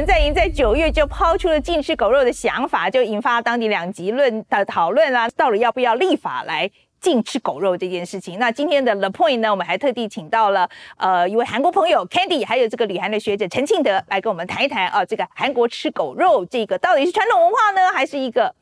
[0.00, 6.70] 文在寅在九月就抛出了禁吃狗肉的想法，就引发当地两极论的讨论啊，到底要不要立法来
[7.02, 8.38] 禁吃狗肉这件事情？
[8.38, 10.66] 那今天的 The Point 呢，我们还特地请到了
[10.96, 18.54] 呃一位韩国朋友 Candy，还有这个旅韩的学者陈庆德来跟我们谈一谈啊，这个韩国吃狗肉这个到底是传统文化呢，还是一个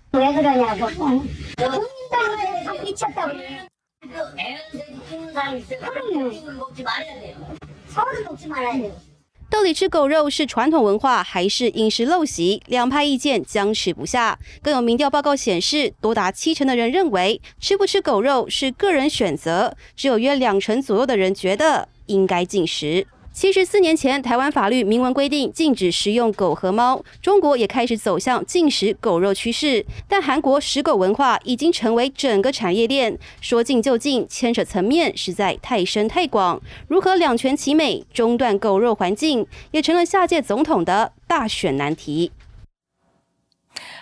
[9.50, 12.62] 到底吃狗肉是传统文化还是饮食陋习？
[12.68, 14.38] 两派意见僵持不下。
[14.62, 23.08] 更有民调报告显示，多达七成的人认为吃不吃狗肉是个人选择，只有约两成左右的人觉得应该进食。
[23.40, 29.86] 其实四年前，台湾法律明文规定禁止食用狗和猫，中国也开始走向禁食狗肉趋势。
[30.08, 36.60] 但韩国食狗文化已经成为整个产业链，说禁就禁，牵扯层面实在太深太广。
[36.88, 42.32] 如何两全其美，中断狗肉环境，也成了下届总统的大选难题。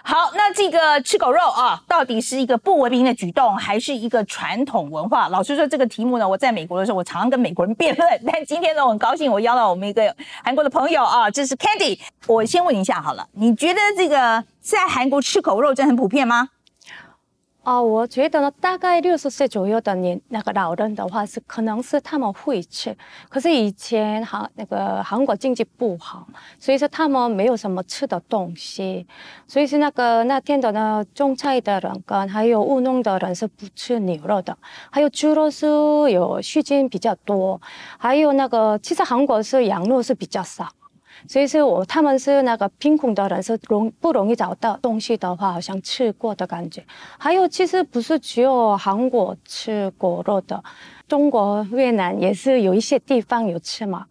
[0.07, 5.29] 好，那这个吃狗肉啊，到底是一个不文明的举动，还是一个传统文化？
[5.29, 8.21] 老实说，这个题目呢，我在美国的时候，我常常跟美国人辩论。
[8.23, 11.97] 但今天呢，我很高兴，我邀到我们一个韩国的朋友啊， 这是 Candy。
[12.27, 16.49] 我先问一下好了，你觉得这个在韩国吃狗肉真的很普遍吗？
[17.65, 22.95] 啊，我觉得呢，大概六十岁左右的年那个老人的话，是可能是他们会吃。
[23.27, 26.27] 可是以前韩那个韩国经济不好，
[26.59, 29.07] 所以说他们没有什么吃的东西。
[29.47, 34.55] 所以是那个那天的呢，种菜的人跟还有务农的人是不吃牛肉的。
[34.91, 35.65] 还有猪肉是
[36.11, 37.59] 有细菌比较多，
[37.97, 40.69] 还有那个其实韩国是羊肉是比较少。
[41.27, 46.83] 所以是我他们是那个贫困的人是容不容易找到东西的话，好像吃过的感觉。
[47.17, 50.63] 还有其实不是只有韩国吃果肉的，
[51.07, 54.05] 中国、越南也是有一些地方有吃嘛。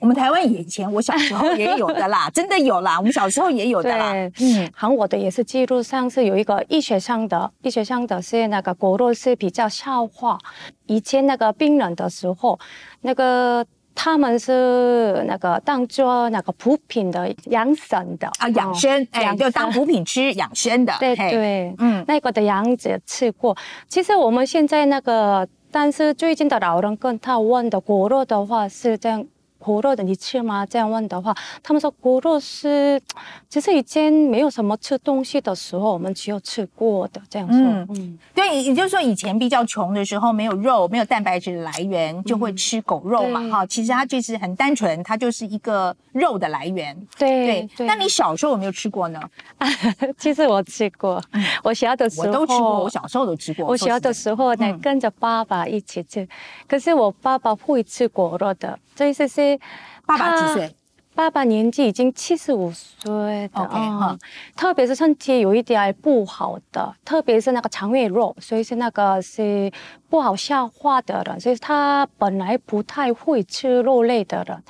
[0.00, 4.12] 我们台湾以前我小时候也有的啦，真的 有啦，我们小时候也有的啦。
[4.40, 10.38] 嗯，韩国的也是记录上是有一个医学上的，医学上的是那个果肉是比较消化。
[10.86, 12.58] 以前那个病人的时候，
[13.02, 13.66] 那个。
[14.02, 20.94] 他们是那个当做那个补品的养生的啊，养生哎，就当补品吃养生的。
[20.98, 23.54] 对对，嗯，那个的样子吃过。
[23.88, 29.26] 其实我们现在那个，但是最近的老人跟他问的果肉的话是这样。
[29.60, 30.64] 骨肉的你吃吗？
[30.64, 33.00] 这样问的话，他们说狗肉是，
[33.48, 37.58] 其实以前没有什么吃东西的时候，我们只有吃过的这样说。
[37.90, 43.48] 嗯，对，也就是说以前比较穷的时候，没有肉，没有蛋白质来源，就会吃狗肉嘛。
[43.50, 46.96] 哈，其实它就是很单纯，它就是一个肉的来源。
[47.18, 47.86] 对对。
[47.86, 49.20] 那你小时候有没有吃过呢？
[50.18, 51.22] 其实我吃过，
[51.62, 53.66] 我小的时候我都吃过，我小时候都吃过。
[53.66, 56.26] 我小的时候呢，跟着爸爸一起吃，
[56.68, 59.58] 可是我爸爸会吃果肉的，所以是是。
[60.06, 60.74] 爸爸几岁？
[61.14, 64.18] 爸爸年纪已经七十五岁的啊，
[64.56, 69.70] 特别是身体有一点不好的，特别是那个肠胃弱，所以是那个是
[70.08, 74.62] 不好消化的人，所以他本来不太会吃肉类的人。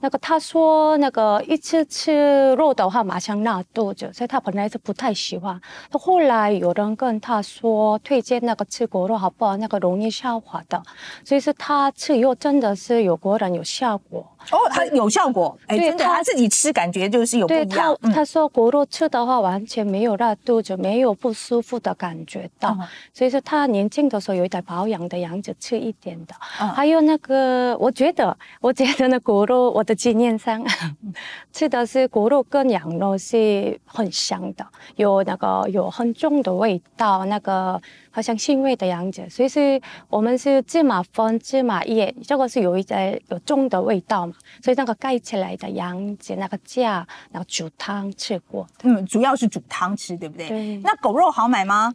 [0.00, 5.60] 那个他说，那个一次吃肉的话，马上拉肚子，所以他本来是不太喜欢。
[5.90, 9.56] 他后来有人跟他说，推荐那个吃果肉好不好？
[9.56, 10.80] 那个容易消化的，
[11.24, 14.24] 所以是他吃以后真的是有果然有效果。
[14.52, 17.98] 哦，他有效果，哎，真的，他自己吃感觉就是有不一样。
[18.00, 22.76] 他他说果肉吃的话，完全没有拉肚子，没有不舒服的感觉到。
[23.12, 26.34] 所以说他年轻的时候有一点保养的样子，吃一点的。
[26.38, 29.84] 还有那个，我觉得，我觉得那果肉我。
[29.88, 30.62] 的经验上，
[31.50, 37.80] 吃的是狗肉跟羊肉是很香的，有那个有很重的味道，那个
[38.10, 39.26] 好像腥味的样子。
[39.30, 39.80] 所以是
[40.10, 48.66] 我们是芝麻粉、芝麻叶，这个是有一点有重的味道嘛，所以那个盖起来的样子，那个架，然后煮汤吃过。
[48.82, 50.48] 嗯，主要是煮汤吃，对不对？
[50.48, 51.94] 对那狗肉好买吗？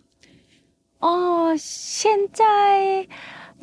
[0.97, 3.07] 哦，现在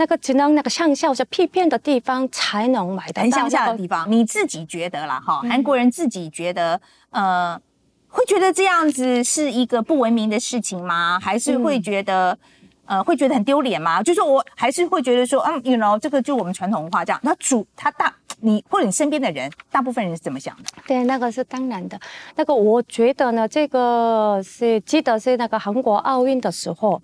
[0.01, 3.23] 那个只能那个乡下或者屁片的地方才能买得到。
[3.23, 6.81] 很乡下的地方，你自己觉得啦，哈，嗯韩国人自己觉得，
[7.11, 7.61] 呃，
[8.09, 11.21] 会觉得这样子是一个不文明的事情吗？
[11.21, 12.39] 还是会嗯觉得？
[12.87, 14.03] 呃，会觉得很丢脸吗？
[14.03, 17.21] 就是我还是会觉得说，嗯，you know，这个就我们传统文化这样。
[17.23, 20.65] 那主他大你或者你身边的人，大部分人是怎么想的？
[20.89, 21.97] 对，那个是当然的。
[22.35, 27.01] 那个我觉得呢，这个是记得是那个韩国奥运的时候，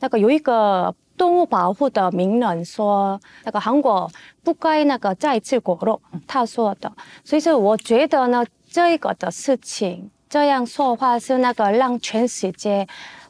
[0.00, 4.10] 那个有一个动物保护的名人说，那个韩国
[4.42, 6.92] 不该那个再吃狗肉，他说的。
[7.24, 12.86] 所以说，我觉得呢，这个的事情这样说话是那个让全世界。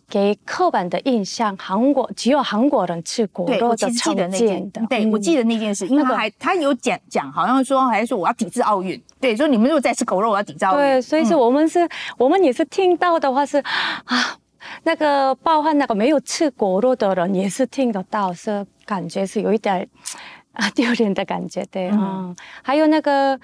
[0.06, 5.42] 给刻板的印象，韩国只有韩国人吃狗对，肉的我记得常那件见的，，对、我记得。
[5.44, 10.78] 那件事，因为他那个还他有讲讲，好像说还说我要抵制奥运，对，说你们如果再吃狗肉，我要抵制奥运。
[10.78, 11.88] 对，所以说嗯我们是，
[12.18, 13.56] 我们也是听到的话是
[14.04, 14.36] 啊，
[14.82, 19.88] 那个包含那个没有吃狗肉的人也是听得到，是感觉是有一点
[20.52, 21.98] 啊丢脸的感觉，对，嗯。
[22.00, 23.38] 嗯，还有那个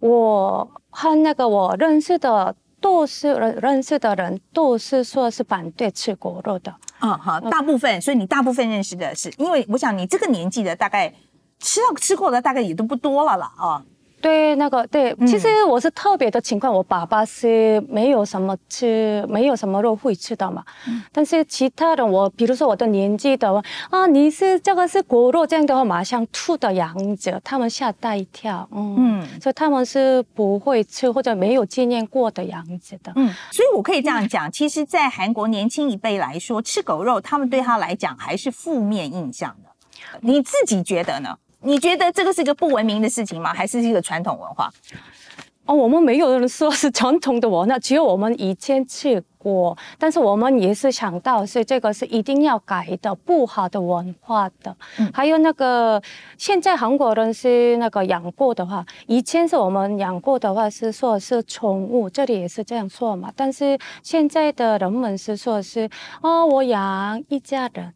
[0.00, 2.54] 我和那个我认识的。
[2.82, 11.08] 都是认认识的人都是说是反对吃狗肉的，嗯，好，大部分，所以你大部分认识的是，因为我想你这个年纪的大概
[11.60, 13.84] 吃到吃过的大概也都不多了啦，啊，
[14.22, 20.64] 对，那个对，嗯其实我是特别的情况，我爸爸是没有什么吃，没有什么肉会吃的嘛。
[20.86, 28.68] 嗯但是其他人，我比如说我的年纪的话啊，你是这个是果肉这样的话，马上吐的样子，他们吓大一跳。
[28.72, 33.12] 嗯嗯所以他们是不会吃或者没有经验过的样子的。
[33.16, 39.70] 嗯，所以我可以这样讲，其实，在韩国年轻一辈来说，吃狗肉，他们对他来讲还是负面印象的。
[40.20, 41.36] 你自己觉得呢？
[41.62, 43.52] 你觉得这个是一个不文明的事情吗？
[43.54, 44.70] 还是一个传统文化？
[45.64, 54.76] 哦，我们没有人说是传统的文化，只有我们以前吃过，但是我们也是想到是这个是一定要改的不好的文化的。
[54.98, 56.02] 嗯还有那个
[56.36, 63.32] 现在韩国人是那个养过的话，以前是我们养过的话是说是宠物，这里也是这样说嘛。
[63.36, 65.88] 但是现在的人们是说是
[66.22, 67.94] 哦，我养一家人。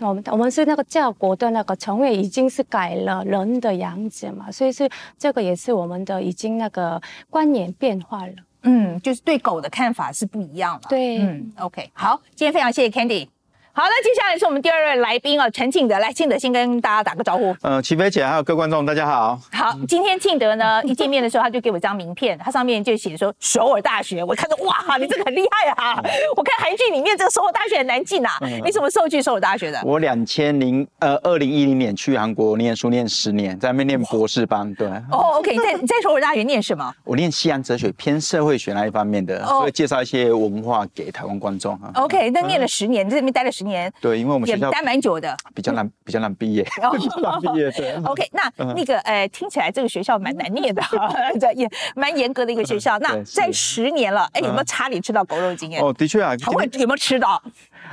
[0.00, 4.88] 我们我们是那个教国的那个成为已经是改了人的样子嘛，所以是
[5.18, 8.32] 这个也是我们的已经那个观念变化了。
[8.62, 10.82] 嗯，就是对狗的看法是不一样了。
[10.88, 13.28] 对嗯，OK，好，今天非常谢谢 Candy。
[13.72, 17.54] 好，那接下来是我们第二位来宾啊，陈庆德，来，庆德先跟大家打个招呼。
[17.62, 19.40] 呃，齐飞姐还有各位观众，大家好。
[19.52, 24.24] 好，今天庆德呢一见面的时候，他就给我一张名片，他上面就写说首尔大学。
[24.24, 26.02] 我看到哇， 你这个很厉害啊！
[26.36, 28.32] 我看韩剧里面这个首尔大学很难进啊。
[28.64, 29.80] 你什么时候去首尔大学的？
[29.84, 34.74] 我两千零呃二零一零年去韩国念书，念十年，在那边念博士班。
[34.74, 36.92] 对，哦，OK，你在你在首尔大学念什么？
[37.04, 41.92] 我念西洋哲学，偏社会学那一方面的，哦所以介绍一些文化给台湾观众啊。
[41.94, 45.36] OK，那念了十年，你在这边待了十年，对，因为我们也学校待蛮久的。
[45.54, 47.70] 比较难，比较难毕业，哦比较难毕业。
[47.72, 47.94] 对。
[48.04, 50.82] OK，那那个呃，听起来这个学校蛮难念的，
[51.38, 52.98] 这也蛮严格的一个学校。
[53.00, 55.82] 那在十年了，哎，有没有差点吃到狗肉经验？
[55.82, 57.40] 哦，的确啊，有没有吃到？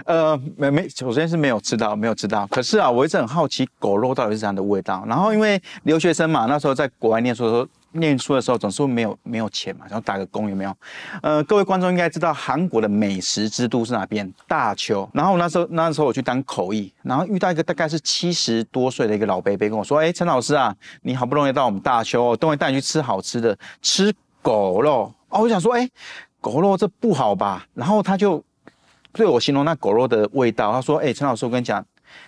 [0.05, 2.47] 呃，没没，首先是没有吃到，没有吃到。
[2.47, 5.03] 可是啊，我一直很好奇狗肉到底是怎样的味道。
[5.07, 10.75] 然后因为留学生嘛，那时候在国外念书的时候，念书的时候总是没有没有钱嘛，然后打个工有没有？
[11.21, 14.31] 呃，各位观众应该知道韩国的美食之都是哪边？
[14.47, 15.09] 大邱。
[15.13, 25.89] 然后那时候那时候我去当口译，然后遇到一个大概是七十多岁的一个老伯伯跟我说：“哎，陈老师啊，你好不容易到我们大邱哦，都会带你去吃好吃的，吃狗肉。”哦，我想说，哎，
[26.39, 27.65] 狗肉这不好吧？
[27.73, 28.43] 然后他就。
[29.13, 31.83] 对我形容那狗肉的味道，他说：“哎、陈老师，我跟你讲，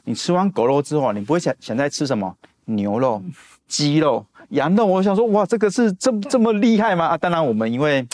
[0.05, 2.35] 你吃完狗肉之后，你不会想想再吃什么
[2.65, 3.21] 牛肉、
[3.69, 7.05] 鸡肉、羊肉。”我想说，哇，这个是这这么厉害吗？
[7.05, 8.05] 啊，当然我们因为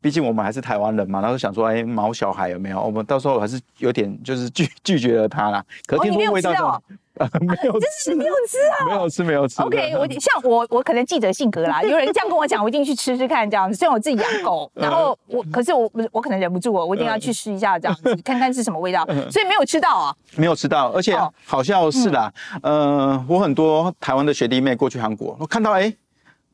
[0.00, 2.82] 毕竟我们还是台湾人嘛，然后想说，哎、毛小孩有没有？
[2.82, 5.64] 我们到时候还是有点就是拒拒绝了他啦。
[5.86, 6.82] 可听说味道
[7.18, 8.86] 呃 没有真吃是没有吃啊。
[8.86, 9.62] 没有吃，没有吃。
[9.62, 13.76] OK，我像我，我可能记者性格啦， 有人这样跟我讲，我一定去吃吃看这样子。
[13.76, 19.04] 虽然我自己养狗，然后我，可是我我可能忍不住，我一定要去试一下这样子，看看是什么味道。
[19.30, 20.14] 所以没有吃到啊。
[20.36, 25.92] 没有吃到，而且哦好像是啦，呃，我很多台湾的学弟妹过去韩国，我看到哎。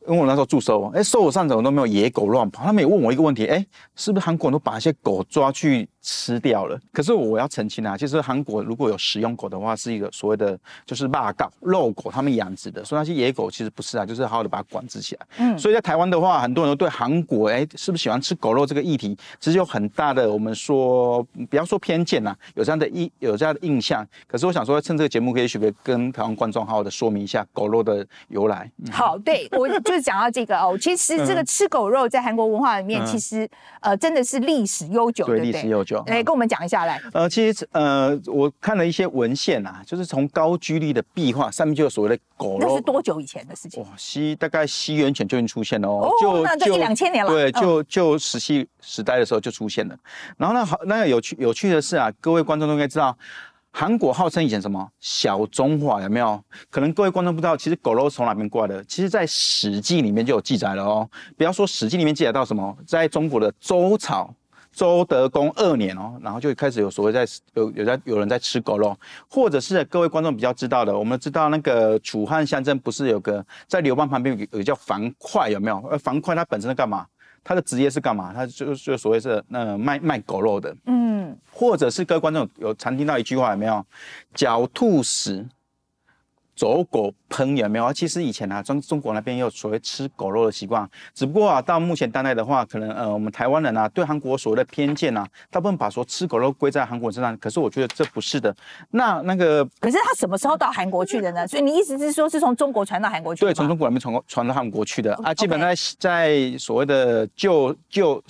[0.07, 2.65] 因为我那时候驻守，哎，搜我上怎么都没有野狗乱跑。
[2.65, 3.63] 他们也问我一个问题，哎，
[3.95, 6.79] 是不是韩国人都把一些狗抓去吃掉了？
[6.93, 15.27] 可是我要澄清啊，其实韩国如果有食用狗的话，是一个所谓的就是腊狗、肉狗，他们养殖的，所以那些野狗其实不是啊，就是好好的把它管制起来。
[15.39, 24.07] 嗯，所以在台湾的话，很多人都对韩国，哎，是不是喜欢吃狗肉这个议题，其实有很大的我们说不要说偏见呐，有这样的印有这样的印象。
[24.27, 28.71] 可是我想说，趁这个节目，可以许可跟台湾观众好好的说明一下狗肉的由来。
[28.91, 33.49] 好，对我就是讲到这个哦，其实这个 吃狗肉在韩国文化里面，其实
[33.81, 36.05] 呃真的是历史悠久，对历史悠久。
[36.07, 37.01] 来跟我们讲一下来。
[37.13, 42.67] 呃，其实呃我看了一些文献啊，就是从高句丽的壁画上面就有所谓的狗肉。
[42.69, 43.83] 那是多久以前的事情？
[43.83, 47.31] 哇，西大概西元前就已经出现了哦，就那就一两千年了。
[47.31, 49.97] 对，就就石器时代的时候就出现了。
[50.37, 53.17] 然后那，好，那个有趣有趣的是啊，各位观众都应该知道。
[53.71, 56.43] 韩国号称以前什么小中华有没有？
[56.71, 58.83] 可能各位观众不知道，其实狗肉从哪边过来的？
[58.85, 61.09] 其实，在《史记》里面就有记载了哦。
[61.37, 64.35] 不要说《史记》里面记载到什么，在中国的周朝
[64.79, 68.97] 周德公二年哦，然后就开始有所谓在有有在有人在吃狗肉，
[69.29, 75.85] 或者是各位观众比较知道的，我们知道那个楚汉相争不是有个在刘邦旁边有有叫樊哙有没有？
[75.91, 77.05] 而樊哙他本身是干嘛？
[77.43, 78.33] 他的职业是干嘛？
[78.33, 83.85] 他就就所谓是那卖卖狗肉的，嗯，或者是各位观众有常听到一句话有没有？
[84.37, 85.45] 狡兔死。
[86.59, 87.93] 走狗烹有没有？
[87.93, 97.37] 其实以前啊，中中国那边也有所谓吃狗肉的习惯，只不过啊，到目前当代的话，可能呃，我们台湾人啊，对韩国所谓的偏见啊，大部分把说吃狗肉归在韩国身上。
[97.39, 98.53] 可是我觉得这不是的。
[98.91, 101.47] 那那个，可是他什么时候到韩国去的呢？
[101.47, 103.43] 所以你意思是说，是从中国传到韩国去？
[103.43, 108.21] 对，从中国那边传传到韩国去的啊，基本在在所谓的旧旧。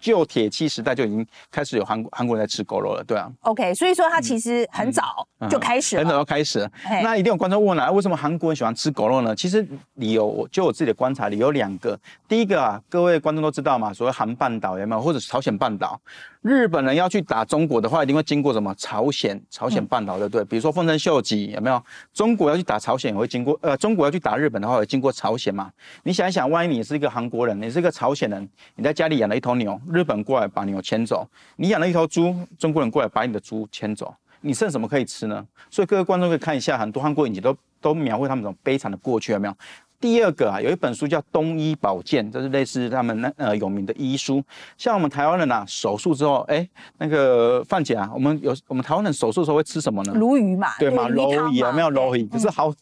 [0.00, 3.30] 旧铁器时代就已经开始有韩国韩国人在吃狗肉了，对啊。
[3.42, 6.70] OK，所以说它其实很早就开始了，很早就开始了。
[7.02, 9.36] 那一定有观众问了，为什么韩国人喜欢吃狗肉呢？
[9.36, 11.98] 其实理由就我自己的观察理由两个。
[12.26, 16.00] 第一个啊，各位观众都知道嘛，所谓韩半岛有没有，或者朝鲜半岛。
[16.42, 19.38] 日本人要去打中国的话，一定会经过什么朝鲜？
[19.50, 20.44] 朝鲜半岛，对不对？
[20.46, 21.82] 比如说丰臣秀吉有没有？
[22.14, 25.70] 中国要去打朝鲜，也会经过呃，中国要去打日本的话，会经过朝鲜嘛？
[26.02, 35.46] 你想一想，万一你是一个韩国人，你是一个朝鲜人，你在家里养了一头牛，日本过来把牛牵走；你养了一头猪，中国人过来把你的猪牵走，你剩什么可以吃呢？
[35.70, 39.54] 所以各位观众可以看一下，很多韩国影集都都描绘他们这种悲惨的过去，有没有？
[40.00, 44.42] 第二个啊，有一本书叫《东医保健》，这是类似他们那呃有名的医书。
[44.78, 46.66] 像我们台湾人啊，手术之后，哎，
[46.96, 50.14] 那个范姐啊，我们有我们台湾人手术的时候会吃什么呢？
[50.14, 51.06] 鲈鱼嘛，对嘛？
[51.06, 52.72] 鲈鱼啊，没有鲈鱼，可是好，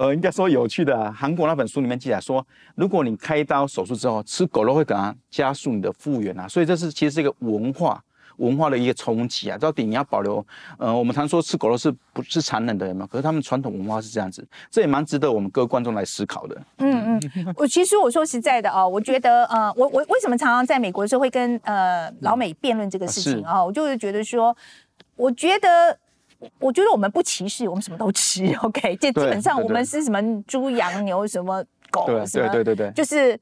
[0.00, 1.12] 呃，应该说有趣的。
[1.12, 6.48] 韩国那本书里面记载说，如果你开刀手术之后吃狗肉，会给它加速你的复原啊。
[6.48, 8.02] 所以这是其实是一个文化。
[8.38, 10.42] 文化的一个冲击啊，到底你要保留？
[10.78, 12.88] 呃，我们常说吃狗肉是不是残忍的？
[12.88, 13.06] 有没有？
[13.06, 16.56] 可是他们传统文化是这样子，这也蛮值得我们各位观众来思考的。
[16.78, 23.62] 嗯嗯，我其实我说实在的哦，我觉得呃，我我为什么常常在美国的时候会跟呃老美辩论这个事情啊？
[23.62, 24.56] 我就是觉得说，
[25.16, 25.98] 我觉得
[26.58, 28.46] 我觉得我们不歧视，我们什么都吃。
[28.62, 33.38] OK，这基本上我们是什么猪羊牛什么狗什么，对对对对，就是。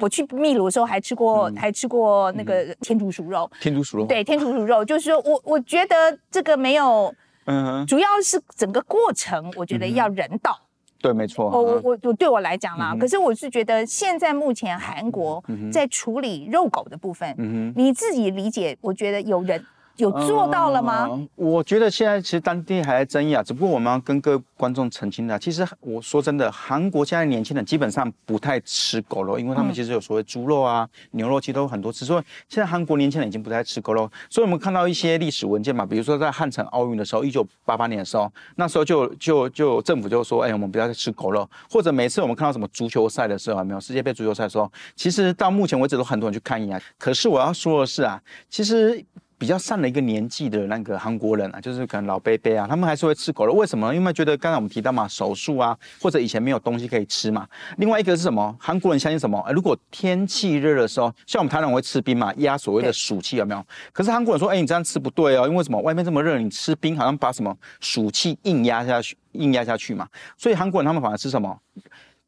[0.00, 3.50] 我去秘鲁的时候还吃过，还吃过那个天竺鼠肉。
[3.60, 4.06] 天竺鼠肉。
[4.06, 7.12] 对，天竺鼠肉，就是说我我觉得这个没有，
[7.46, 10.56] 嗯，主要是整个过程，我觉得要人道。
[11.02, 11.50] 对，没错。
[11.50, 19.60] 我我我我对我来讲啦，可是我是觉得现在目前韩国在处理肉狗的部分，你自己理解，我觉得有人。
[19.98, 21.08] 有做到了吗？
[21.34, 32.04] 我觉得现在其实当地还在争议啊，只不过我们要跟各位观众澄清的，其实我说真的，韩国现在年轻人基本上不太吃狗肉，因为他们其实有所谓猪肉啊、牛肉，其实都很多吃。
[32.04, 34.08] 所以现在韩国年轻人已经不太吃狗肉。
[34.30, 41.48] 所以我们看到一些历史文件嘛，比如说在汉城奥运的时候，一九八八年的时候，那时候就就就政府就说，哎，我们不要再吃狗肉。
[41.68, 46.80] 或者每次我们看到什么足球赛的时候，没有世界杯足球赛的时候，其实到目前为止都很多人去看一眼。
[46.96, 49.04] 可是我要说的是啊，其实。
[49.38, 53.54] 比较上了一个年纪的那个韩国人啊，就是可能老伯伯啊，他们还是会吃狗肉。
[53.54, 53.94] 为什么？
[53.94, 57.46] 因为觉得刚才我们提到嘛，手术啊，或者以前没有东西可以吃嘛。
[57.76, 58.54] 另外一个是什么？
[58.58, 59.42] 韩国人相信什么？
[59.52, 63.64] 如果天气热的时候，像我们台湾人会吃冰嘛，压所谓的暑气有没有？
[63.92, 65.80] 可是韩国人说，哎，你这样吃不对哦，因为什么？
[65.82, 70.08] 外面这么热，你吃冰好像把什么暑气硬压下去，硬压下去嘛。
[70.36, 71.56] 所以韩国人他们反而吃什么？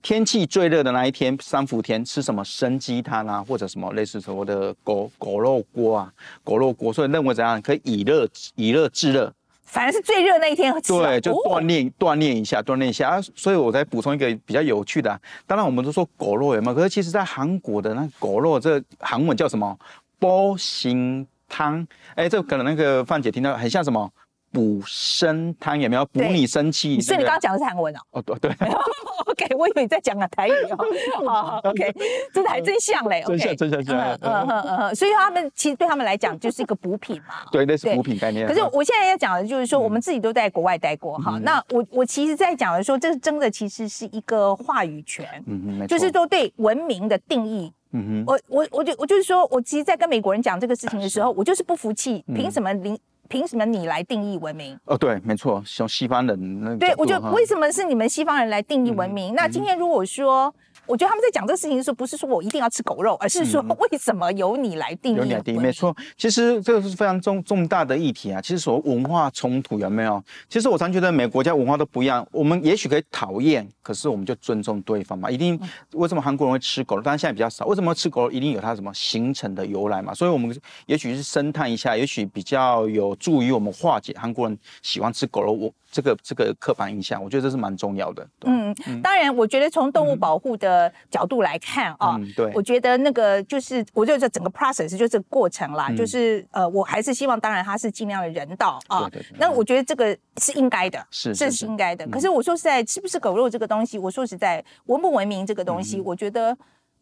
[0.03, 9.31] 天气最热的那一天，三伏天吃什么生鸡汤啊，或者什么类似所谓的狗狗肉锅啊，狗肉锅，所以认为怎样可以以热以热制热，
[9.65, 10.93] 反而是最热那一天吃。
[10.95, 13.21] 对，就锻炼锻炼一下，锻炼一下啊。
[13.35, 16.75] 所以我再补充一个比较有趣的，当然我们都说狗肉有没有？
[16.75, 19.79] 可是其实在韩国的那狗肉，这韩文叫什么？
[20.19, 21.87] 波心汤。
[22.15, 24.11] 哎，这可能那个范姐听到很像什么？
[24.53, 27.01] 补身汤，有没有补你生气？
[27.01, 28.01] 所以你刚刚讲的是韩文哦。
[28.13, 28.51] 哦，对对，
[29.27, 30.79] OK，我以为你在讲啊台语哦。
[31.27, 31.93] 好 好，OK，
[32.33, 33.23] 真的还真像嘞。
[33.29, 37.35] 真像真像真像嗯嗯嗯所以他们其实对他们来讲就是一个补品嘛。
[37.53, 38.47] 对，类似对补品概念。
[38.47, 41.37] 可是我现在要讲的就是说，我们自己都在国外待过哈。
[41.37, 47.73] 嗯那我我其实在讲的说，这真的其实是一个话语权，嗯嗯，就是，说对文明的定义。
[47.93, 52.97] 嗯哼，我我我就我就是说，我其实，在跟美国人讲这个事情的时候，我就是不服气，嗯凭什么你
[53.31, 54.77] 凭什么你来定义文明？
[54.87, 59.35] 哦，对，没错，像西方人那对我觉得为什么是你们西方人来定义文明？
[59.37, 60.53] 那今天如果说，
[60.91, 65.37] 我觉得他们在讲这个事情的时候，不是说我一定要吃狗肉，而是说为什么由你来定义文明？
[65.37, 65.97] 有点低，没错。
[66.17, 68.41] 其实这个是非常重重大的议题啊。
[68.41, 70.21] 其实所谓文化冲突有没有？
[70.49, 72.27] 其实我常觉得每个国家文化都不一样。
[72.33, 75.31] 我们也许可以讨厌，可是我们就尊重对方嘛。
[75.31, 75.59] 一定
[75.93, 77.03] 为什么韩国人会吃狗肉？
[77.03, 77.65] 当然现在比较少。
[77.67, 78.31] 为什么吃狗肉？
[78.33, 80.13] 一定有它什么形成的由来嘛。
[80.13, 80.53] 所以我们
[80.87, 87.23] 也许是深探一下，也许比较有助于我们化解韩国人喜欢吃狗肉我这个这个刻板印象。
[87.23, 88.27] 我觉得这是蛮重要的。
[88.39, 99.39] 对嗯，当然，我觉得从动物保护的角度来看啊，嗯对我觉得那个就是，我觉得这整个 process 就这个过程啦，嗯就是呃，我还是希望，当然它是尽量的人道啊对对对。
[99.39, 102.07] 那我觉得这个是应该的，是是是是应该的。
[102.07, 106.57] 嗯可是我说实在，吃不吃狗肉这个东西，我说实在，文不文明这个东西，我觉得，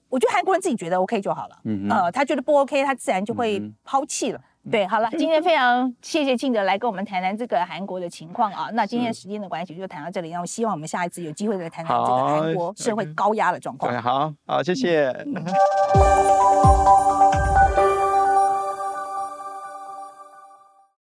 [0.09, 1.59] 我觉得韩国人自己觉得 OK 就好了。
[1.65, 4.41] 嗯嗯呃，他觉得不 OK，他自然就会抛弃了。
[4.71, 8.69] 对，好了，今天非常谢谢庆德来跟我们谈谈这个韩国的情况啊。
[8.75, 14.01] 那今天时间的关系就谈到这里，那我希望我们下一次有机会再谈谈这个韩国社会高压的状况对，。
[14.01, 15.09] 好好，谢谢。
[15.27, 15.35] 嗯